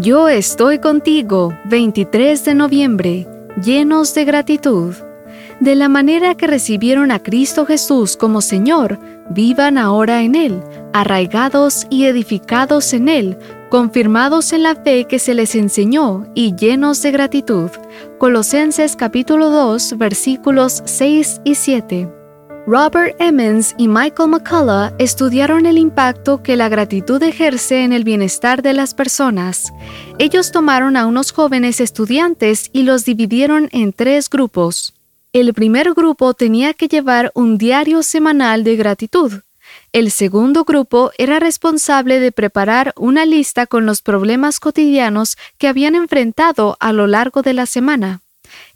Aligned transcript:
Yo 0.00 0.30
estoy 0.30 0.78
contigo, 0.78 1.52
23 1.66 2.42
de 2.46 2.54
noviembre, 2.54 3.28
llenos 3.62 4.14
de 4.14 4.24
gratitud. 4.24 4.94
De 5.60 5.74
la 5.74 5.90
manera 5.90 6.34
que 6.34 6.46
recibieron 6.46 7.10
a 7.10 7.18
Cristo 7.18 7.66
Jesús 7.66 8.16
como 8.16 8.40
Señor, 8.40 8.98
vivan 9.28 9.76
ahora 9.76 10.22
en 10.22 10.36
Él, 10.36 10.62
arraigados 10.94 11.86
y 11.90 12.06
edificados 12.06 12.94
en 12.94 13.10
Él, 13.10 13.36
confirmados 13.68 14.54
en 14.54 14.62
la 14.62 14.74
fe 14.74 15.04
que 15.04 15.18
se 15.18 15.34
les 15.34 15.54
enseñó 15.54 16.24
y 16.34 16.56
llenos 16.56 17.02
de 17.02 17.10
gratitud. 17.10 17.68
Colosenses 18.16 18.96
capítulo 18.96 19.50
2 19.50 19.98
versículos 19.98 20.82
6 20.86 21.42
y 21.44 21.56
7. 21.56 22.19
Robert 22.66 23.16
Emmons 23.18 23.74
y 23.78 23.88
Michael 23.88 24.28
McCullough 24.28 24.92
estudiaron 24.98 25.66
el 25.66 25.78
impacto 25.78 26.42
que 26.42 26.56
la 26.56 26.68
gratitud 26.68 27.20
ejerce 27.22 27.84
en 27.84 27.92
el 27.92 28.04
bienestar 28.04 28.62
de 28.62 28.74
las 28.74 28.94
personas. 28.94 29.72
Ellos 30.18 30.52
tomaron 30.52 30.96
a 30.96 31.06
unos 31.06 31.32
jóvenes 31.32 31.80
estudiantes 31.80 32.68
y 32.72 32.82
los 32.82 33.04
dividieron 33.04 33.68
en 33.72 33.92
tres 33.92 34.28
grupos. 34.28 34.94
El 35.32 35.54
primer 35.54 35.94
grupo 35.94 36.34
tenía 36.34 36.74
que 36.74 36.86
llevar 36.86 37.32
un 37.34 37.56
diario 37.56 38.02
semanal 38.02 38.62
de 38.62 38.76
gratitud. 38.76 39.40
El 39.92 40.10
segundo 40.10 40.64
grupo 40.64 41.12
era 41.18 41.40
responsable 41.40 42.20
de 42.20 42.30
preparar 42.30 42.92
una 42.96 43.24
lista 43.24 43.66
con 43.66 43.86
los 43.86 44.02
problemas 44.02 44.60
cotidianos 44.60 45.36
que 45.56 45.66
habían 45.66 45.94
enfrentado 45.94 46.76
a 46.78 46.92
lo 46.92 47.06
largo 47.06 47.42
de 47.42 47.54
la 47.54 47.66
semana. 47.66 48.20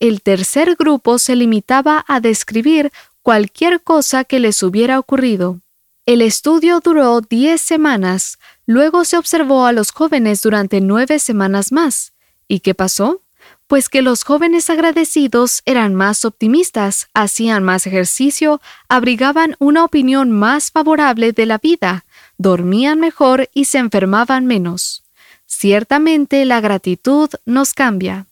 El 0.00 0.20
tercer 0.20 0.76
grupo 0.76 1.18
se 1.18 1.36
limitaba 1.36 2.04
a 2.06 2.20
describir 2.20 2.92
cualquier 3.22 3.82
cosa 3.82 4.24
que 4.24 4.40
les 4.40 4.62
hubiera 4.62 4.98
ocurrido. 4.98 5.60
El 6.04 6.20
estudio 6.20 6.80
duró 6.80 7.20
10 7.20 7.60
semanas, 7.60 8.38
luego 8.66 9.04
se 9.04 9.16
observó 9.16 9.66
a 9.66 9.72
los 9.72 9.92
jóvenes 9.92 10.42
durante 10.42 10.80
nueve 10.80 11.20
semanas 11.20 11.70
más. 11.70 12.12
¿Y 12.48 12.60
qué 12.60 12.74
pasó? 12.74 13.22
Pues 13.68 13.88
que 13.88 14.02
los 14.02 14.24
jóvenes 14.24 14.68
agradecidos 14.68 15.62
eran 15.64 15.94
más 15.94 16.24
optimistas, 16.24 17.08
hacían 17.14 17.62
más 17.62 17.86
ejercicio, 17.86 18.60
abrigaban 18.88 19.56
una 19.60 19.84
opinión 19.84 20.30
más 20.30 20.72
favorable 20.72 21.32
de 21.32 21.46
la 21.46 21.58
vida, 21.58 22.04
dormían 22.36 22.98
mejor 22.98 23.48
y 23.54 23.66
se 23.66 23.78
enfermaban 23.78 24.46
menos. 24.46 25.04
Ciertamente 25.46 26.44
la 26.44 26.60
gratitud 26.60 27.30
nos 27.46 27.72
cambia. 27.72 28.26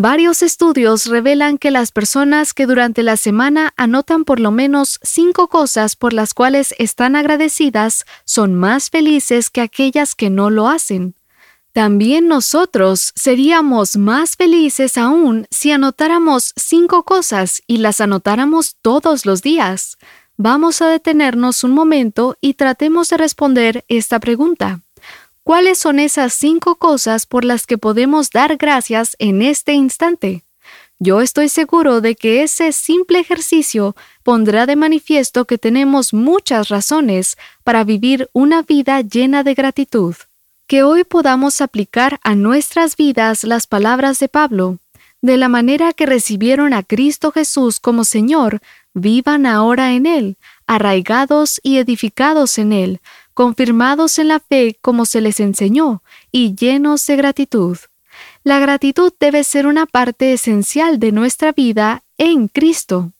Varios 0.00 0.44
estudios 0.44 1.06
revelan 1.06 1.58
que 1.58 1.72
las 1.72 1.90
personas 1.90 2.54
que 2.54 2.66
durante 2.66 3.02
la 3.02 3.16
semana 3.16 3.74
anotan 3.76 4.24
por 4.24 4.38
lo 4.38 4.52
menos 4.52 5.00
cinco 5.02 5.48
cosas 5.48 5.96
por 5.96 6.12
las 6.12 6.34
cuales 6.34 6.72
están 6.78 7.16
agradecidas 7.16 8.04
son 8.24 8.54
más 8.54 8.90
felices 8.90 9.50
que 9.50 9.60
aquellas 9.60 10.14
que 10.14 10.30
no 10.30 10.50
lo 10.50 10.68
hacen. 10.68 11.16
También 11.72 12.28
nosotros 12.28 13.10
seríamos 13.16 13.96
más 13.96 14.36
felices 14.36 14.96
aún 14.96 15.48
si 15.50 15.72
anotáramos 15.72 16.52
cinco 16.54 17.02
cosas 17.02 17.60
y 17.66 17.78
las 17.78 18.00
anotáramos 18.00 18.76
todos 18.80 19.26
los 19.26 19.42
días. 19.42 19.98
Vamos 20.36 20.80
a 20.80 20.86
detenernos 20.86 21.64
un 21.64 21.72
momento 21.72 22.36
y 22.40 22.54
tratemos 22.54 23.10
de 23.10 23.16
responder 23.16 23.84
esta 23.88 24.20
pregunta. 24.20 24.80
¿Cuáles 25.48 25.78
son 25.78 25.98
esas 25.98 26.34
cinco 26.34 26.74
cosas 26.74 27.24
por 27.24 27.42
las 27.42 27.66
que 27.66 27.78
podemos 27.78 28.28
dar 28.28 28.58
gracias 28.58 29.16
en 29.18 29.40
este 29.40 29.72
instante? 29.72 30.42
Yo 30.98 31.22
estoy 31.22 31.48
seguro 31.48 32.02
de 32.02 32.16
que 32.16 32.42
ese 32.42 32.70
simple 32.72 33.20
ejercicio 33.20 33.96
pondrá 34.22 34.66
de 34.66 34.76
manifiesto 34.76 35.46
que 35.46 35.56
tenemos 35.56 36.12
muchas 36.12 36.68
razones 36.68 37.38
para 37.64 37.82
vivir 37.82 38.28
una 38.34 38.60
vida 38.60 39.00
llena 39.00 39.42
de 39.42 39.54
gratitud. 39.54 40.14
Que 40.66 40.82
hoy 40.82 41.04
podamos 41.04 41.62
aplicar 41.62 42.20
a 42.22 42.34
nuestras 42.34 42.94
vidas 42.94 43.42
las 43.42 43.66
palabras 43.66 44.18
de 44.18 44.28
Pablo. 44.28 44.76
De 45.22 45.38
la 45.38 45.48
manera 45.48 45.94
que 45.94 46.04
recibieron 46.04 46.74
a 46.74 46.82
Cristo 46.82 47.32
Jesús 47.32 47.80
como 47.80 48.04
Señor, 48.04 48.60
vivan 48.92 49.46
ahora 49.46 49.94
en 49.94 50.04
Él, 50.04 50.36
arraigados 50.66 51.58
y 51.62 51.78
edificados 51.78 52.58
en 52.58 52.74
Él, 52.74 53.00
confirmados 53.38 54.18
en 54.18 54.26
la 54.26 54.40
fe 54.40 54.76
como 54.82 55.06
se 55.06 55.20
les 55.20 55.38
enseñó 55.38 56.02
y 56.32 56.56
llenos 56.56 57.06
de 57.06 57.14
gratitud. 57.14 57.78
La 58.42 58.58
gratitud 58.58 59.12
debe 59.20 59.44
ser 59.44 59.68
una 59.68 59.86
parte 59.86 60.32
esencial 60.32 60.98
de 60.98 61.12
nuestra 61.12 61.52
vida 61.52 62.02
en 62.16 62.48
Cristo. 62.48 63.12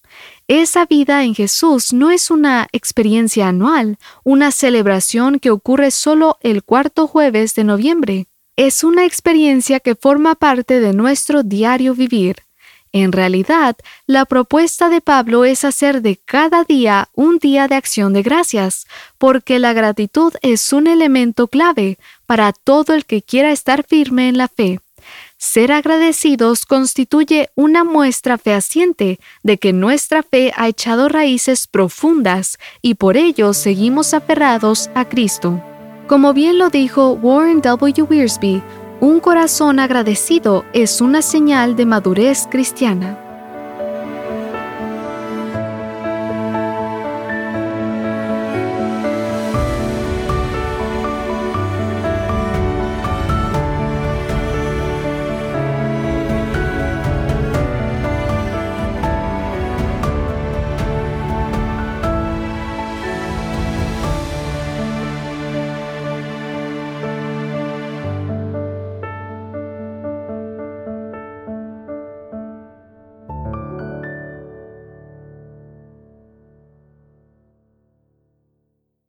Esa 0.48 0.86
vida 0.86 1.22
en 1.22 1.36
Jesús 1.36 1.92
no 1.92 2.10
es 2.10 2.32
una 2.32 2.66
experiencia 2.72 3.46
anual, 3.46 3.96
una 4.24 4.50
celebración 4.50 5.38
que 5.38 5.52
ocurre 5.52 5.92
solo 5.92 6.36
el 6.40 6.64
cuarto 6.64 7.06
jueves 7.06 7.54
de 7.54 7.62
noviembre. 7.62 8.26
Es 8.56 8.82
una 8.82 9.04
experiencia 9.04 9.78
que 9.78 9.94
forma 9.94 10.34
parte 10.34 10.80
de 10.80 10.94
nuestro 10.94 11.44
diario 11.44 11.94
vivir. 11.94 12.47
En 12.92 13.12
realidad, 13.12 13.76
la 14.06 14.24
propuesta 14.24 14.88
de 14.88 15.00
Pablo 15.00 15.44
es 15.44 15.64
hacer 15.64 16.00
de 16.02 16.16
cada 16.16 16.64
día 16.64 17.08
un 17.14 17.38
día 17.38 17.68
de 17.68 17.74
acción 17.74 18.12
de 18.12 18.22
gracias, 18.22 18.86
porque 19.18 19.58
la 19.58 19.72
gratitud 19.72 20.32
es 20.42 20.72
un 20.72 20.86
elemento 20.86 21.48
clave 21.48 21.98
para 22.26 22.52
todo 22.52 22.94
el 22.94 23.04
que 23.04 23.22
quiera 23.22 23.52
estar 23.52 23.84
firme 23.84 24.28
en 24.28 24.38
la 24.38 24.48
fe. 24.48 24.80
Ser 25.36 25.70
agradecidos 25.70 26.66
constituye 26.66 27.50
una 27.54 27.84
muestra 27.84 28.38
fehaciente 28.38 29.20
de 29.42 29.58
que 29.58 29.72
nuestra 29.72 30.22
fe 30.22 30.52
ha 30.56 30.68
echado 30.68 31.08
raíces 31.08 31.66
profundas 31.68 32.58
y 32.82 32.94
por 32.94 33.16
ello 33.16 33.52
seguimos 33.52 34.14
aferrados 34.14 34.90
a 34.94 35.04
Cristo. 35.08 35.62
Como 36.08 36.32
bien 36.32 36.58
lo 36.58 36.70
dijo 36.70 37.12
Warren 37.12 37.60
W. 37.60 38.02
Wiersbe, 38.02 38.62
un 39.00 39.20
corazón 39.20 39.78
agradecido 39.78 40.64
es 40.72 41.00
una 41.00 41.22
señal 41.22 41.76
de 41.76 41.86
madurez 41.86 42.48
cristiana. 42.50 43.27